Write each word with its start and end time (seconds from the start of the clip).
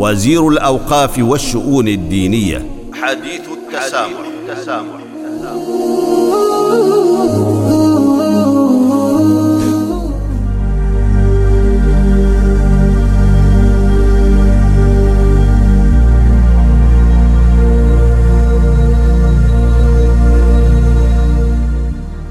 وزير 0.00 0.48
الأوقاف 0.48 1.18
والشؤون 1.18 1.88
الدينية. 1.88 2.66
حديث 2.92 3.40
التسامح, 3.52 4.20
التسامح. 4.48 5.00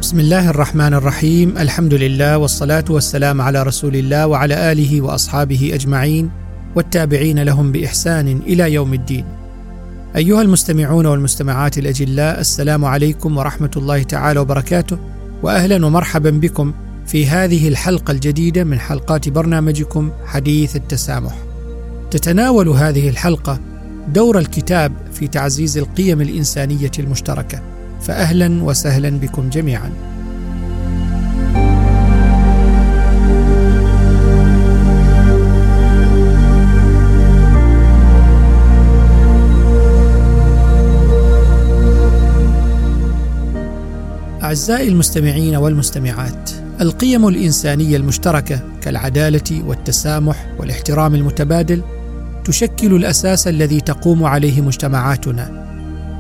بسم 0.02 0.20
الله 0.20 0.50
الرحمن 0.50 0.94
الرحيم. 0.94 1.58
الحمد 1.58 1.94
لله 1.94 2.38
والصلاة 2.38 2.86
والسلام 2.90 3.42
على 3.42 3.64
رسول 3.64 3.96
الله 3.96 4.28
وعلى 4.28 4.72
آله 4.72 5.02
وأصحابه 5.02 5.72
أجمعين. 5.74 6.49
والتابعين 6.76 7.40
لهم 7.40 7.72
بإحسان 7.72 8.28
إلى 8.28 8.74
يوم 8.74 8.94
الدين. 8.94 9.26
أيها 10.16 10.42
المستمعون 10.42 11.06
والمستمعات 11.06 11.78
الأجلاء 11.78 12.40
السلام 12.40 12.86
عليكم 12.86 13.38
ورحمة 13.38 13.72
الله 13.78 14.04
تعالى 14.04 14.40
وبركاته 14.40 14.98
واهلا 15.44 15.86
ومرحبا 15.86 16.30
بكم 16.30 16.74
في 17.06 17.28
هذه 17.28 17.68
الحلقة 17.68 18.12
الجديدة 18.12 18.64
من 18.64 18.80
حلقات 18.80 19.30
برنامجكم 19.30 20.12
حديث 20.26 20.76
التسامح. 20.76 21.36
تتناول 22.12 22.70
هذه 22.70 23.10
الحلقة 23.10 23.60
دور 24.08 24.40
الكتاب 24.40 24.92
في 25.14 25.28
تعزيز 25.28 25.78
القيم 25.78 26.22
الإنسانية 26.22 26.92
المشتركة. 27.00 27.62
فاهلا 28.02 28.64
وسهلا 28.64 29.10
بكم 29.10 29.50
جميعا. 29.50 30.09
أعزائي 44.60 44.88
المستمعين 44.88 45.56
والمستمعات 45.56 46.52
القيم 46.82 47.28
الإنسانية 47.28 47.98
المشتركة 47.98 48.60
كالعدالة 48.82 49.64
والتسامح 49.66 50.48
والاحترام 50.60 51.16
المتبادل 51.16 51.82
تشكل 52.44 52.96
الأساس 52.96 53.48
الذي 53.48 53.82
تقوم 53.82 54.24
عليه 54.24 54.62
مجتمعاتنا. 54.62 55.68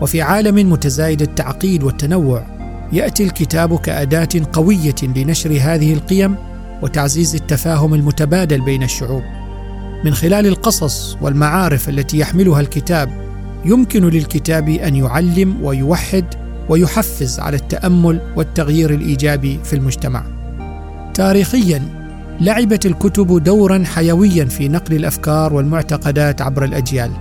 وفي 0.02 0.22
عالم 0.22 0.72
متزايد 0.72 1.22
التعقيد 1.22 1.84
والتنوع 1.84 2.46
يأتي 2.94 3.24
الكتاب 3.24 3.80
كأداة 3.80 4.30
قوية 4.54 4.96
لنشر 5.04 5.58
هذه 5.62 5.94
القيم 5.94 6.36
وتعزيز 6.82 7.36
التفاهم 7.36 7.94
المتبادل 7.94 8.62
بين 8.62 8.84
الشعوب. 8.84 9.24
من 10.06 10.14
خلال 10.14 10.48
القصص 10.48 11.18
والمعارف 11.22 11.90
التي 11.90 12.20
يحملها 12.20 12.62
الكتاب 12.62 13.10
يمكن 13.66 14.10
للكتاب 14.10 14.70
أن 14.70 14.96
يعلم 14.96 15.64
ويوحد 15.64 16.49
ويحفز 16.70 17.40
على 17.40 17.58
التأمل 17.58 18.22
والتغيير 18.36 18.94
الإيجابي 18.94 19.60
في 19.64 19.74
المجتمع. 19.74 20.24
تاريخيا 21.14 21.82
لعبت 22.42 22.86
الكتب 22.86 23.44
دورا 23.44 23.84
حيويا 23.86 24.46
في 24.46 24.68
نقل 24.68 24.96
الأفكار 24.96 25.54
والمعتقدات 25.54 26.42
عبر 26.42 26.64
الأجيال. 26.64 27.12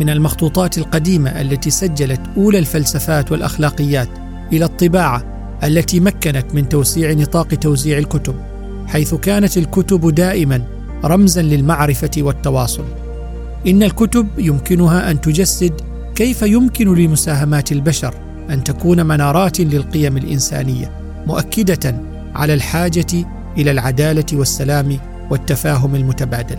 من 0.00 0.10
المخطوطات 0.10 0.78
القديمة 0.78 1.40
التي 1.40 1.70
سجلت 1.70 2.20
أولى 2.36 2.58
الفلسفات 2.58 3.32
والأخلاقيات 3.32 4.08
إلى 4.52 4.64
الطباعة 4.64 5.24
التي 5.64 6.00
مكنت 6.00 6.54
من 6.54 6.68
توسيع 6.68 7.12
نطاق 7.12 7.48
توزيع 7.48 7.98
الكتب 7.98 8.34
حيث 8.86 9.14
كانت 9.14 9.56
الكتب 9.56 10.14
دائما 10.14 10.62
رمزا 11.04 11.42
للمعرفة 11.42 12.10
والتواصل. 12.18 12.84
إن 13.66 13.82
الكتب 13.82 14.26
يمكنها 14.38 15.10
أن 15.10 15.20
تجسد 15.20 15.72
كيف 16.14 16.42
يمكن 16.42 16.94
لمساهمات 16.94 17.72
البشر 17.72 18.14
أن 18.50 18.64
تكون 18.64 19.06
منارات 19.06 19.60
للقيم 19.60 20.16
الإنسانية 20.16 20.92
مؤكدة 21.26 22.00
على 22.34 22.54
الحاجة 22.54 23.26
إلى 23.56 23.70
العدالة 23.70 24.24
والسلام 24.32 24.98
والتفاهم 25.30 25.94
المتبادل. 25.94 26.58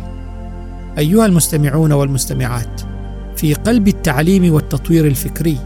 أيها 0.97 1.25
المستمعون 1.25 1.91
والمستمعات 1.91 2.81
في 3.35 3.53
قلب 3.53 3.87
التعليم 3.87 4.53
والتطوير 4.53 5.07
الفكري 5.07 5.57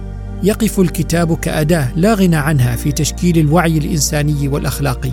يقف 0.43 0.79
الكتاب 0.79 1.37
كأداة 1.37 1.87
لا 1.95 2.13
غنى 2.13 2.35
عنها 2.35 2.75
في 2.75 2.91
تشكيل 2.91 3.37
الوعي 3.37 3.77
الإنساني 3.77 4.47
والأخلاقي. 4.47 5.11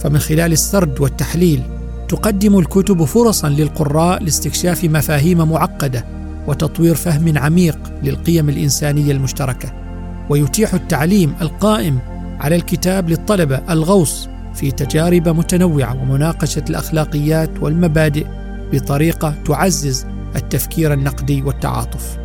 فمن 0.00 0.18
خلال 0.18 0.52
السرد 0.52 1.00
والتحليل 1.00 1.62
تقدم 2.08 2.58
الكتب 2.58 3.04
فرصا 3.04 3.48
للقراء 3.48 4.22
لاستكشاف 4.22 4.84
مفاهيم 4.84 5.50
معقدة 5.50 6.04
وتطوير 6.46 6.94
فهم 6.94 7.38
عميق 7.38 7.78
للقيم 8.02 8.48
الإنسانية 8.48 9.12
المشتركة. 9.12 9.83
ويتيح 10.30 10.74
التعليم 10.74 11.34
القائم 11.40 11.98
على 12.40 12.56
الكتاب 12.56 13.08
للطلبة 13.08 13.60
الغوص 13.70 14.28
في 14.54 14.70
تجارب 14.70 15.28
متنوعة 15.28 16.02
ومناقشة 16.02 16.64
الأخلاقيات 16.70 17.50
والمبادئ 17.60 18.26
بطريقة 18.72 19.34
تعزز 19.46 20.06
التفكير 20.36 20.92
النقدي 20.92 21.42
والتعاطف. 21.42 22.18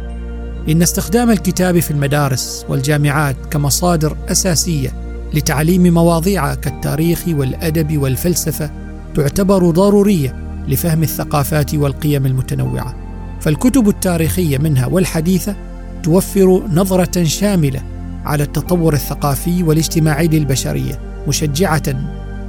إن 0.69 0.81
استخدام 0.81 1.31
الكتاب 1.31 1.79
في 1.79 1.91
المدارس 1.91 2.65
والجامعات 2.69 3.35
كمصادر 3.51 4.17
أساسية 4.31 4.89
لتعليم 5.33 5.93
مواضيع 5.93 6.53
كالتاريخ 6.53 7.23
والأدب 7.27 7.97
والفلسفة 7.97 8.71
تعتبر 9.15 9.69
ضرورية 9.69 10.35
لفهم 10.67 11.03
الثقافات 11.03 11.75
والقيم 11.75 12.25
المتنوعة. 12.25 12.95
فالكتب 13.41 13.89
التاريخية 13.89 14.57
منها 14.57 14.85
والحديثة 14.85 15.55
توفر 16.03 16.63
نظرة 16.73 17.23
شاملة 17.23 17.81
على 18.25 18.43
التطور 18.43 18.93
الثقافي 18.93 19.63
والاجتماعي 19.63 20.27
للبشرية، 20.27 20.99
مشجعة 21.27 21.83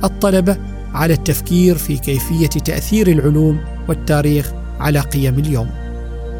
الطلبة 0.05 0.57
على 0.95 1.15
التفكير 1.15 1.77
في 1.77 1.97
كيفية 1.97 2.47
تأثير 2.47 3.09
العلوم 3.09 3.61
والتاريخ 3.89 4.53
على 4.81 5.01
قيم 5.01 5.39
اليوم. 5.39 5.71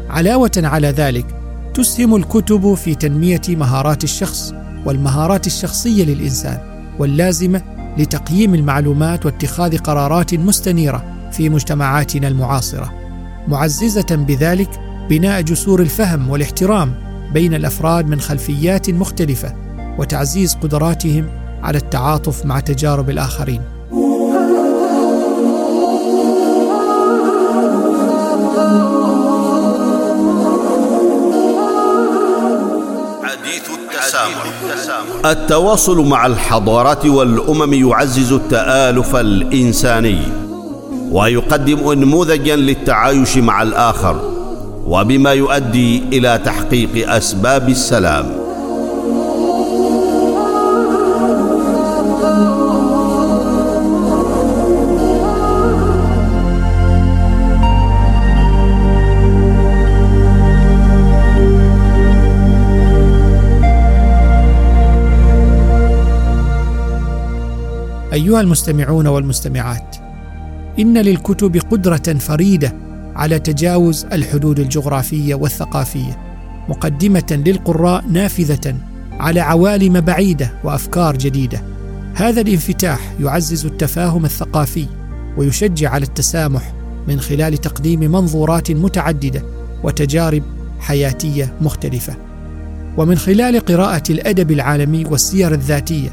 علاوة 0.09 0.51
على 0.57 0.87
ذلك 0.87 1.25
تسهم 1.73 2.15
الكتب 2.15 2.73
في 2.73 2.95
تنمية 2.95 3.41
مهارات 3.49 4.03
الشخص 4.03 4.53
والمهارات 4.85 5.47
الشخصية 5.47 6.03
للإنسان 6.05 6.57
واللازمة 6.99 7.61
لتقييم 7.97 8.55
المعلومات 8.55 9.25
واتخاذ 9.25 9.77
قرارات 9.77 10.33
مستنيرة 10.33 11.03
في 11.31 11.49
مجتمعاتنا 11.49 12.27
المعاصرة 12.27 12.93
معززة 13.47 14.15
بذلك 14.15 14.69
بناء 15.11 15.41
جسور 15.41 15.81
الفهم 15.81 16.29
والاحترام 16.29 16.93
بين 17.33 17.53
الأفراد 17.53 18.07
من 18.07 18.19
خلفيات 18.19 18.89
مختلفة 18.89 19.55
وتعزيز 19.99 20.55
قدراتهم 20.55 21.29
على 21.63 21.77
التعاطف 21.77 22.45
مع 22.45 22.59
تجارب 22.59 23.09
الآخرين. 23.09 23.61
التواصل 35.25 36.07
مع 36.07 36.25
الحضارات 36.25 37.05
والأمم 37.05 37.73
يعزز 37.73 38.33
التآلف 38.33 39.15
الإنساني 39.15 40.21
ويقدم 41.11 41.89
انموذجا 41.89 42.55
للتعايش 42.55 43.37
مع 43.37 43.61
الآخر. 43.61 44.30
وبما 44.91 45.33
يؤدي 45.33 46.03
إلى 46.13 46.37
تحقيق 46.45 47.11
أسباب 47.11 47.69
السلام. 47.69 48.25
أيها 68.13 68.41
المستمعون 68.41 69.07
والمستمعات 69.07 69.95
إن 70.79 70.97
للكتب 70.97 71.57
قدرة 71.71 72.13
فريدة 72.19 72.90
على 73.15 73.39
تجاوز 73.39 74.05
الحدود 74.05 74.59
الجغرافية 74.59 75.35
والثقافية 75.35 76.17
مقدمة 76.69 77.41
للقراء 77.45 78.05
نافذة 78.09 78.75
على 79.19 79.39
عوالم 79.39 80.01
بعيدة 80.01 80.53
وأفكار 80.63 81.17
جديدة. 81.17 81.61
هذا 82.15 82.41
الانفتاح 82.41 83.13
يعزز 83.19 83.65
التفاهم 83.65 84.25
الثقافي 84.25 84.85
ويشجع 85.37 85.89
على 85.89 86.03
التسامح 86.03 86.73
من 87.07 87.19
خلال 87.19 87.57
تقديم 87.57 87.99
منظورات 87.99 88.71
متعددة 88.71 89.43
وتجارب 89.83 90.43
حياتية 90.79 91.53
مختلفة. 91.61 92.15
ومن 92.97 93.17
خلال 93.17 93.59
قراءة 93.59 94.03
الأدب 94.09 94.51
العالمي 94.51 95.05
والسير 95.05 95.53
الذاتية 95.53 96.09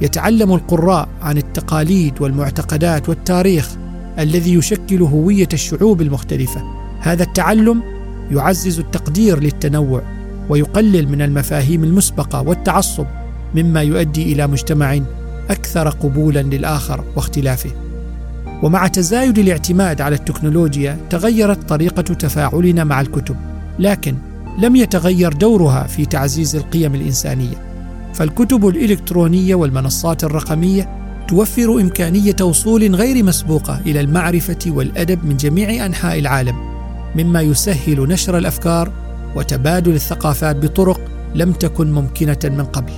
يتعلم 0.00 0.52
القراء 0.52 1.08
عن 1.22 1.36
التقاليد 1.38 2.20
والمعتقدات 2.20 3.08
والتاريخ 3.08 3.68
الذي 4.18 4.54
يشكل 4.54 5.02
هوية 5.02 5.48
الشعوب 5.52 6.02
المختلفة. 6.02 6.62
هذا 7.00 7.22
التعلم 7.22 7.82
يعزز 8.30 8.78
التقدير 8.78 9.40
للتنوع 9.40 10.02
ويقلل 10.48 11.08
من 11.08 11.22
المفاهيم 11.22 11.84
المسبقة 11.84 12.42
والتعصب 12.42 13.06
مما 13.54 13.82
يؤدي 13.82 14.32
إلى 14.32 14.46
مجتمع 14.46 15.00
أكثر 15.50 15.88
قبولا 15.88 16.42
للآخر 16.42 17.04
واختلافه. 17.16 17.70
ومع 18.62 18.86
تزايد 18.86 19.38
الاعتماد 19.38 20.00
على 20.00 20.14
التكنولوجيا 20.14 20.98
تغيرت 21.10 21.68
طريقة 21.68 22.02
تفاعلنا 22.02 22.84
مع 22.84 23.00
الكتب 23.00 23.36
لكن 23.78 24.14
لم 24.58 24.76
يتغير 24.76 25.32
دورها 25.32 25.86
في 25.86 26.06
تعزيز 26.06 26.56
القيم 26.56 26.94
الإنسانية. 26.94 27.66
فالكتب 28.14 28.68
الإلكترونية 28.68 29.54
والمنصات 29.54 30.24
الرقمية 30.24 31.05
توفر 31.28 31.80
إمكانية 31.80 32.36
وصول 32.40 32.94
غير 32.94 33.24
مسبوقة 33.24 33.80
إلى 33.86 34.00
المعرفة 34.00 34.58
والأدب 34.66 35.24
من 35.24 35.36
جميع 35.36 35.86
أنحاء 35.86 36.18
العالم 36.18 36.56
مما 37.16 37.40
يسهل 37.40 38.08
نشر 38.08 38.38
الأفكار 38.38 38.92
وتبادل 39.36 39.94
الثقافات 39.94 40.56
بطرق 40.56 41.00
لم 41.34 41.52
تكن 41.52 41.92
ممكنة 41.92 42.38
من 42.44 42.64
قبل. 42.64 42.92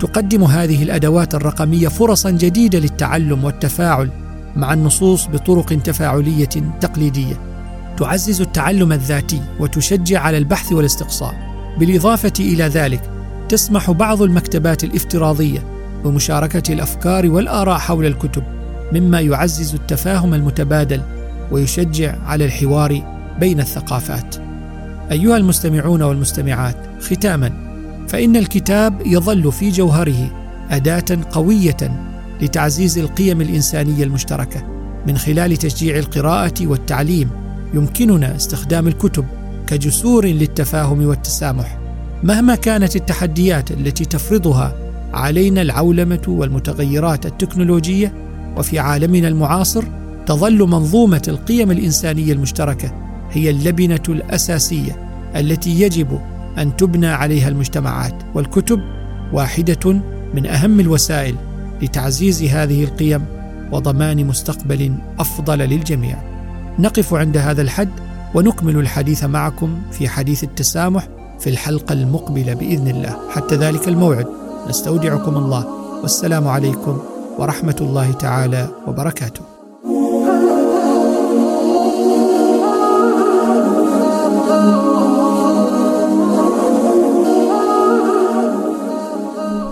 تقدم 0.00 0.44
هذه 0.44 0.82
الأدوات 0.82 1.34
الرقمية 1.34 1.88
فرصا 1.88 2.30
جديدة 2.30 2.78
للتعلم 2.78 3.44
والتفاعل 3.44 4.10
مع 4.56 4.72
النصوص 4.72 5.26
بطرق 5.26 5.82
تفاعلية 5.82 6.48
تقليدية. 6.80 7.40
تعزز 7.96 8.40
التعلم 8.40 8.92
الذاتي 8.92 9.42
وتشجع 9.60 10.20
على 10.20 10.38
البحث 10.38 10.72
والاستقصاء. 10.72 11.34
بالإضافة 11.78 12.32
إلى 12.40 12.64
ذلك 12.64 13.10
تسمح 13.48 13.90
بعض 13.90 14.22
المكتبات 14.22 14.84
الافتراضية 14.84 15.75
بمشاركه 16.10 16.72
الأفكار 16.72 17.30
والآراء 17.30 17.78
حول 17.78 18.06
الكتب 18.06 18.42
مما 18.92 19.20
يعزز 19.20 19.74
التفاهم 19.74 20.34
المتبادل 20.34 21.02
ويشجع 21.50 22.14
على 22.26 22.44
الحوار 22.44 23.02
بين 23.40 23.60
الثقافات. 23.60 24.36
أيها 25.12 25.36
المستمعون 25.36 26.02
والمستمعات 26.02 26.76
ختاما 27.00 27.52
فإن 28.08 28.36
الكتاب 28.36 29.06
يظل 29.06 29.52
في 29.52 29.70
جوهره 29.70 30.30
أداة 30.70 31.18
قوية 31.32 31.76
لتعزيز 32.40 32.98
القيم 32.98 33.40
الإنسانية 33.40 34.04
المشتركة. 34.04 34.62
من 35.06 35.18
خلال 35.18 35.56
تشجيع 35.56 35.98
القراءة 35.98 36.66
والتعليم 36.66 37.30
يمكننا 37.74 38.36
استخدام 38.36 38.88
الكتب 38.88 39.24
كجسور 39.66 40.26
للتفاهم 40.26 41.06
والتسامح. 41.06 41.78
مهما 42.22 42.54
كانت 42.54 42.96
التحديات 42.96 43.70
التي 43.70 44.04
تفرضها 44.04 44.85
علينا 45.16 45.62
العولمة 45.62 46.22
والمتغيرات 46.28 47.26
التكنولوجية 47.26 48.12
وفي 48.56 48.78
عالمنا 48.78 49.28
المعاصر 49.28 49.84
تظل 50.26 50.58
منظومة 50.58 51.22
القيم 51.28 51.70
الإنسانية 51.70 52.32
المشتركة 52.32 52.92
هي 53.30 53.50
اللبنة 53.50 54.02
الأساسية 54.08 54.96
التي 55.36 55.80
يجب 55.80 56.20
أن 56.58 56.76
تبنى 56.76 57.06
عليها 57.06 57.48
المجتمعات 57.48 58.14
والكتب 58.34 58.80
واحدة 59.32 60.00
من 60.34 60.46
أهم 60.46 60.80
الوسائل 60.80 61.34
لتعزيز 61.82 62.42
هذه 62.42 62.84
القيم 62.84 63.24
وضمان 63.72 64.26
مستقبل 64.26 64.94
أفضل 65.18 65.58
للجميع. 65.58 66.16
نقف 66.78 67.14
عند 67.14 67.36
هذا 67.36 67.62
الحد 67.62 67.90
ونكمل 68.34 68.76
الحديث 68.76 69.24
معكم 69.24 69.78
في 69.92 70.08
حديث 70.08 70.44
التسامح 70.44 71.08
في 71.38 71.50
الحلقة 71.50 71.92
المقبلة 71.92 72.54
بإذن 72.54 72.88
الله، 72.88 73.16
حتى 73.30 73.54
ذلك 73.54 73.88
الموعد 73.88 74.45
نستودعكم 74.68 75.36
الله. 75.36 75.64
والسلام 76.02 76.48
عليكم 76.48 76.98
ورحمة 77.38 77.76
الله 77.80 78.12
تعالى 78.12 78.68
وبركاته. 78.86 79.40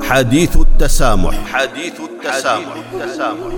حديث 0.02 0.56
التسامح. 0.56 1.34
حديث 1.52 1.92
التسامح. 2.00 2.74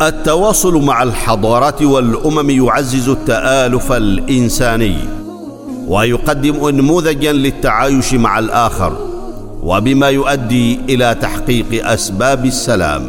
التواصل 0.02 0.84
مع 0.84 1.02
الحضارات 1.02 1.82
والأمم 1.82 2.50
يعزز 2.50 3.08
التآلف 3.08 3.92
الإنساني 3.92 4.96
ويقدم 5.88 6.64
انموذجا 6.64 7.32
للتعايش 7.32 8.14
مع 8.14 8.38
الآخر. 8.38 9.05
وبما 9.62 10.08
يؤدي 10.08 10.80
إلى 10.88 11.16
تحقيق 11.22 11.88
أسباب 11.88 12.44
السلام 12.44 13.02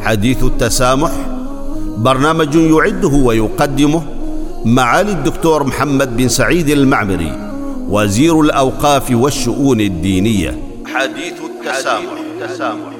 حديث 0.00 0.44
التسامح 0.44 1.10
برنامج 1.96 2.54
يعده 2.54 3.08
ويقدمه 3.08 4.02
معالي 4.64 5.12
الدكتور 5.12 5.64
محمد 5.64 6.16
بن 6.16 6.28
سعيد 6.28 6.68
المعمري 6.68 7.32
وزير 7.88 8.40
الأوقاف 8.40 9.10
والشؤون 9.10 9.80
الدينية 9.80 10.58
حديث 10.94 11.34
التسامح, 11.50 12.10
حديث 12.10 12.42
التسامح. 12.42 12.90